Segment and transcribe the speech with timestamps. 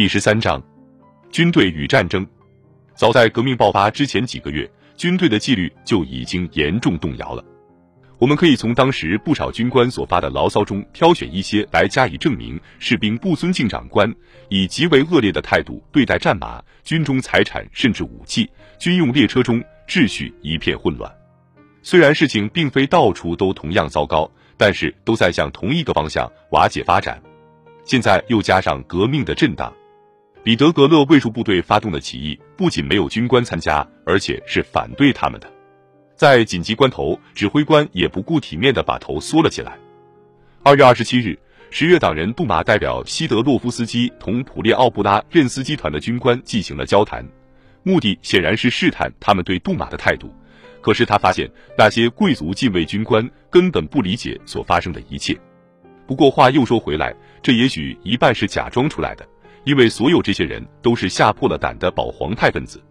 [0.00, 0.62] 第十三章，
[1.30, 2.26] 军队与战争。
[2.94, 7.44] 早在革命爆发之前几个月，军队的纪律就已经严重动摇了。
[8.18, 14.10] 我们可以从当时不少军官所发的牢骚中挑选一些来加以证明：士兵不尊敬长官，
[14.48, 18.46] 以极为恶劣的态度对待战马、军中财产甚至武器；
[18.78, 21.12] 军用列车中秩序一片混乱。
[21.82, 27.22] 虽然事情并非到处都同样糟糕，但是都在向同一个方向瓦解发展。
[27.84, 29.70] 现在又加上革命的震荡。
[30.42, 35.46] 彼得格勒卫戍部队发动的起义，不仅没有军官参加，而且是反对他们的。
[36.16, 39.76] 在紧急关头，指挥官也不顾体面的把头缩了起来。
[40.62, 41.38] 二月二十七日，
[41.70, 47.26] 十月党人杜马代表西德洛夫斯基同普列奥布拉任斯基团的军官进行了交谈，
[47.82, 50.34] 目的显然是试探他们对杜马的态度。
[50.80, 55.38] 可是他发现那些贵族禁卫军官根本不理解所发生的一切。
[56.06, 59.26] 不过话又说回来，这也许一半是假装出来的。
[59.64, 62.82] 因为所有这些人都是吓破了胆的保皇派分子，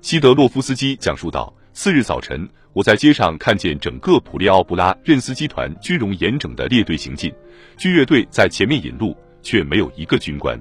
[0.00, 7.32] 西德洛夫斯基讲述道：“次日早晨，我在街上看见整个普列奥布拉任斯基团军容严整的列队行进，
[7.76, 10.58] 军乐队在前面引路，却没有一个军官。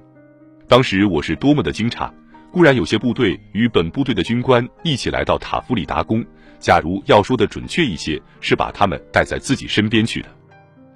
[0.68, 2.12] 当时我是多么的惊诧！
[2.52, 6.26] 固然有些部队与本部队的军官一起来到塔夫里达宫，
[6.60, 10.30] 假如要说的准确一些，是把他们带在自己身边去的。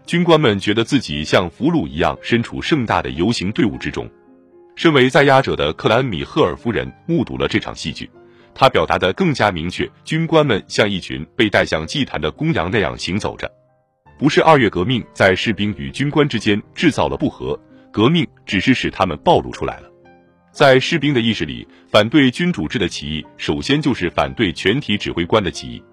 [0.05, 4.09] 军官们觉得自己像俘虏一样，身处盛大的游行队伍之中。”
[4.79, 8.09] 身为在押者的克兰米赫尔夫人目睹了这场戏剧，
[8.55, 13.51] 她表达的更加明确：军官们像一群被带向祭坛的公羊那样行走着。
[14.17, 17.59] 不是二月革命在士兵与军官之间制造了不和，
[17.91, 19.89] 革命只是使他们暴露出来了。
[20.53, 25.83] 在士兵的意识里，反对君主制的起义，首先就是反对全体指挥官的起义。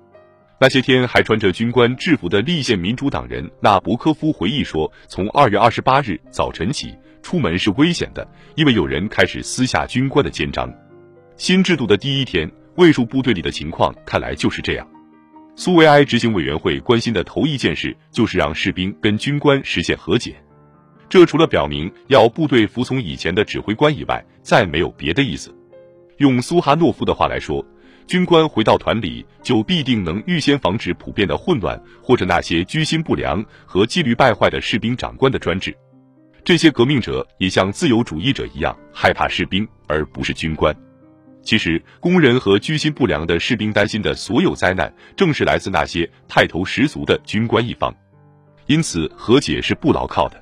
[0.60, 6.94] 那些天还穿着军官制服的立宪民主党人纳博科夫回忆说，从二月二十八日早晨起。
[7.26, 8.24] 出门是危险的，
[8.54, 10.72] 因为有人开始撕下军官的肩章。
[11.36, 14.88] 新制度的第一天，卫戍部队里的情况看来就是这样。
[15.56, 20.36] 苏维埃执行委员会关心的头一件事就是让士兵跟军官实现和解。
[21.08, 25.52] 这除了表明要部队服从以前的指挥官以外，再没有别的意思。
[26.18, 27.66] 用苏哈诺夫的话来说，
[28.06, 35.76] 军官回到团里，就必定能预先防止普遍的混乱，或者那些居心不良和纪律败坏的士兵长官的专制。
[36.46, 40.72] 这些革命者也像自由主义者一样害怕士兵，而不是军官。
[41.42, 47.92] 其实，工人和居心不良的士兵担心的所有灾难，正是来自那些派头十足的军官一方。
[48.66, 50.40] 因此，和解是不牢靠的。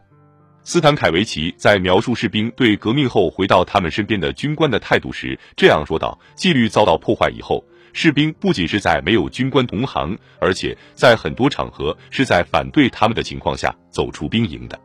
[0.63, 14.79] 斯坦凯维奇在描述士兵对革命后回到他们身边的军官的态度时这样说道：“纪律遭到破坏以后，士兵不仅是在没有军官同行，而且在很多场合是在反对他们的情况下走出兵营的。”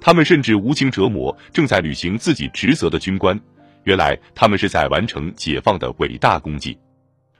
[0.00, 3.38] 他们甚至无情折磨正在履行自己职责的军官，
[3.84, 6.78] 原来他们是在完成解放的伟大功绩。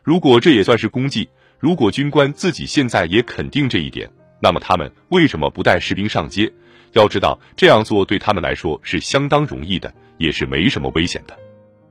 [0.02, 4.10] 如果这也算是功绩，如果军官自己现在也肯定这一点，
[4.40, 6.50] 那么他们为什么不带士兵上街？
[6.92, 11.38] 要知道这样做对他们来说是相当容易的，也是没什么危险的。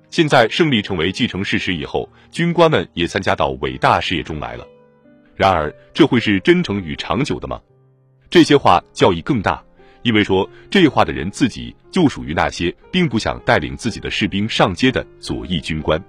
[0.09, 4.65] 现在胜利成为既成事实以后，军官们也参加到伟大事业中来了。
[5.35, 7.61] 然而，这会是真诚与长久的吗？
[8.29, 9.63] 这些话教义更大。
[10.07, 16.01] 因为说这话的人自己就属于那些并不想带领自己的士兵上街的左翼军官。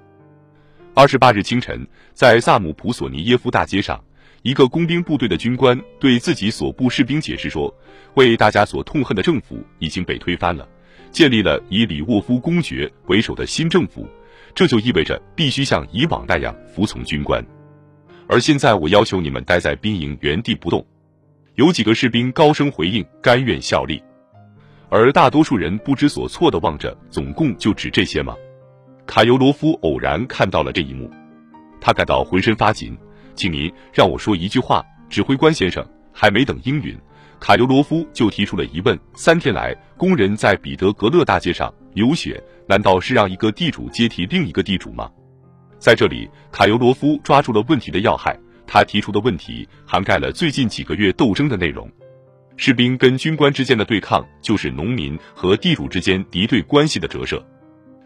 [0.95, 4.01] 二十八日清晨，在萨姆普索尼耶夫大街上，
[4.43, 7.75] 一个工兵部队的军官对自己所部士兵解释说
[8.15, 10.69] ：“为大家所痛恨的政府已经被推翻了，
[11.11, 14.07] 建立了以里沃夫公爵为首的新政府，
[14.55, 17.45] 这就意味着必须像以往那样服从军官。
[18.29, 20.87] 而现在，我要求你们待在兵营原地不动。”
[21.59, 24.01] 有几个士兵高声回应，甘愿效力，
[24.89, 28.37] 而大多数人不知所措的望着，总共就只这些吗？
[29.07, 31.11] 卡尤罗夫偶然看到了这一幕，
[31.81, 32.97] 他感到浑身发紧。
[33.35, 35.85] 请您让我说一句话，指挥官先生。
[36.13, 36.97] 还没等应允，
[37.41, 45.11] 卡尤罗夫就提出了疑问：三天来，工人在彼得格勒大街上流血，难道是让一个地主接替另一个地主吗？
[45.81, 48.39] 在这里，卡尤罗夫抓住了问题的要害。
[48.69, 51.91] 他提出的问题涵盖了最近几个月斗争的内容，
[52.59, 57.43] 士兵跟军官之间的对抗就是农民和地主之间敌对关系的折射。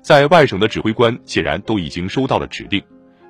[0.02, 2.80] 在外省的指挥官显然都已经收到了指令，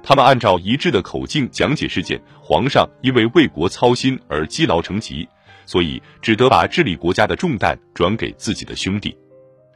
[0.03, 2.21] 他们按照一致的口径讲解事件。
[2.41, 5.27] 皇上因为为国操心而积劳成疾，
[5.65, 9.17] 所以只得把治理国家的重担转给自己的兄弟。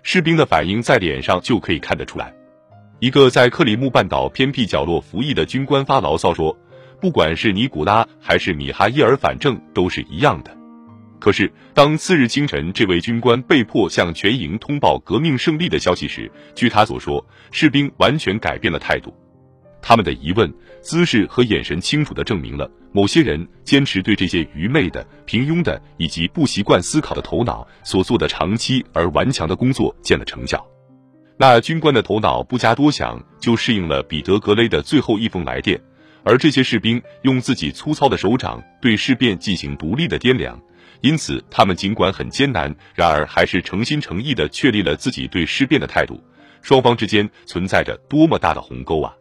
[0.02, 2.34] 士兵的反应在脸上就可以看得出来。
[3.00, 6.54] 一个在克里木半岛偏僻角落服役的军官发牢骚说。
[7.00, 10.56] 不管是尼古拉还是米哈伊尔，反正都是一样的。
[11.18, 19.14] 可是，当次日清晨，这位军官被迫向全营通报革命胜利的消息时，据他所说，士兵完全改变了态度。
[19.80, 30.64] 他们的疑问、姿势和眼神清楚地证明了，某些人坚持对这些愚昧的、平庸的以及不习惯思考的头脑所做的长期而顽强的工作见了成效。
[31.38, 35.80] 那军官的头脑不加多想就适应了彼得格雷的最后一封来电，
[36.26, 40.60] 而这些士兵用自己粗糙的手掌对事变进行独立的掂量。
[41.00, 46.20] 因此，他们尽管很艰难，然而还是诚心诚意地确立了自己对事变的态度。
[46.62, 49.14] 双方之间存在着多么大的鸿沟啊！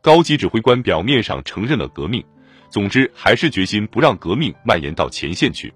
[0.00, 2.24] 高级指挥官表面上承认了革命，
[2.70, 5.74] 总之还是决心不让革命蔓延到前线去。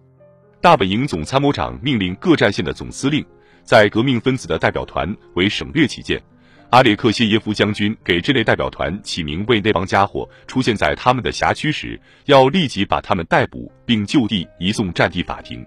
[0.61, 3.27] 大本营总参谋长命令各战线的总司令，
[3.65, 6.23] 在革命分子的代表团为省略起见。
[6.71, 15.67] 阿列克谢耶夫将军给这类代表团起名为那帮家伙出现在他们的辖区时，要立即把他们逮捕并就地移送战地法庭。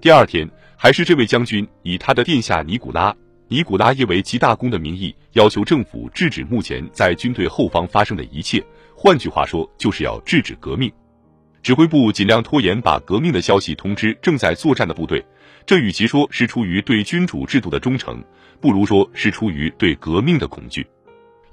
[0.00, 3.12] 第二天，还是这位将军以他的殿下尼古拉·
[3.46, 8.60] 尼古拉耶维奇大公的名义，要求政府制止目前在军队后方发生的一切。
[8.92, 10.90] 换句话说，就是要制止革命。
[11.62, 15.24] 指挥部尽量拖延把革命的消息通知正在作战的部队。
[15.64, 18.22] 这与其说是出于对君主制度的忠诚，
[18.60, 20.86] 不如说是出于对革命的恐惧。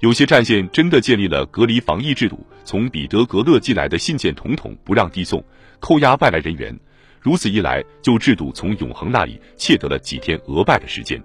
[0.00, 5.44] 有些战线真的建立了隔离防疫制度，从彼得格勒寄来的信件统统不让递送，
[5.78, 6.76] 扣押外来人员。
[7.20, 11.22] 如此一来，就制度从永恒那里窃得了几天额外的时间。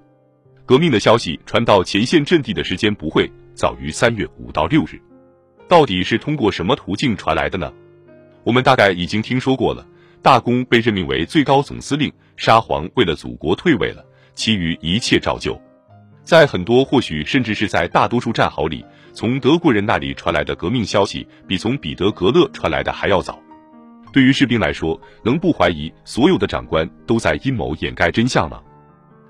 [0.64, 5.02] 革命的消息传到前线阵地的时间不会早于三月五到六日。
[5.68, 7.74] 到底是通过什么途径传来的呢？
[8.44, 9.84] 我们大概已经听说过了。
[10.22, 15.60] 大公被任命为最高总司令，沙皇为了祖国退位了，其余一切照旧。
[16.28, 18.84] 在很多，或许甚至是在大多数战壕里，
[19.14, 23.42] 从德国人那里传来的革命消息，比从彼得格勒传来的还要早。
[24.12, 28.60] 对于士兵来说，能不怀疑所有的长官都在阴谋掩盖真相吗？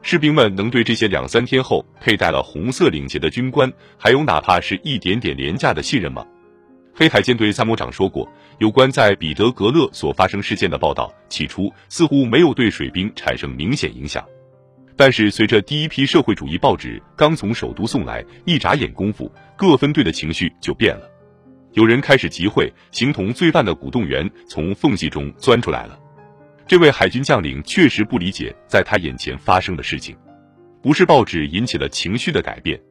[0.02, 6.26] 士兵们能对这些两三天后佩戴了红色领结的军官，还有哪怕是一点点廉价的信任吗？
[6.96, 8.28] 黑海舰队参谋长说过，
[8.58, 14.26] 有关在彼得格勒所发生事件的报道，起初似乎没有对水兵产生明显影响。
[14.98, 21.08] 但是，随着第一批社会主义报纸刚从首都送来，一眨眼功夫，各分队的情绪就变了。
[21.74, 26.00] 有人开始集会，形同罪犯的鼓动员从缝隙中钻出来了。
[26.66, 30.18] 这位海军将领确实不理解在他眼前发生的事情，
[30.82, 32.82] 不是报纸引起了情绪的改变。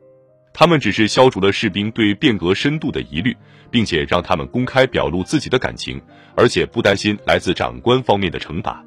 [0.54, 3.36] 他们只是消除了士兵对变革深度的疑虑，
[3.68, 6.00] 并且让他们公开表露自己的感情，
[6.36, 8.82] 而且不担心来自长官方面的惩罚。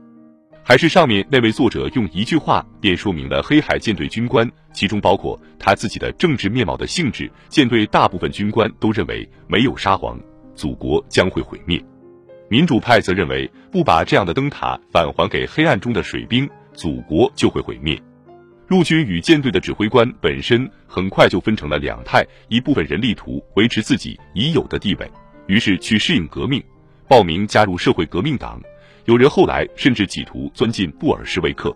[0.70, 7.28] 还是上面那位作者用一句话便说明了黑海舰队军官，其中包括他自己的政治面貌的性质。
[7.48, 10.16] 舰队大部分军官都认为，没有沙皇，
[10.54, 11.80] 祖国将会毁灭；
[12.50, 18.00] 民主派则认为，不把这样的灯塔返还给黑暗中的水兵，祖国就会毁灭。
[18.68, 25.12] 陆军与舰队的指挥官本身很快就分成了两派，一部分人力图维持自己已有的地位，
[25.48, 26.64] 于是去适应革命，
[27.08, 28.60] 报名加入社会革命党；
[29.06, 31.76] 有人后来甚至企图钻进布尔什维克。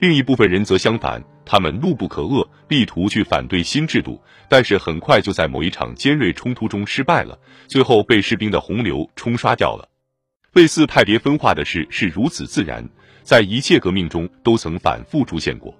[0.00, 9.88] 另一部分人则相反，他们怒不可遏，力图去反对新制度，但是很快就在某一场尖锐冲突中失败了，最后被士兵的洪流冲刷掉了。
[10.52, 12.88] 类似派别分化的事是如此自然，
[13.22, 15.74] 在一切革命中都曾反复出现过。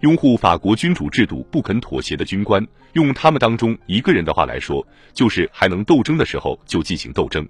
[0.00, 7.46] 拥护法国君主制度、不肯妥协的军官，用他们当中一个人的话来说，就是还能斗争的时候就进行斗争。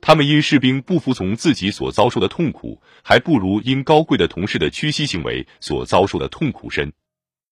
[0.00, 6.92] 他们因士兵不服从自己所遭受的痛苦，还不如因高贵的同事的屈膝行为所遭受的痛苦深。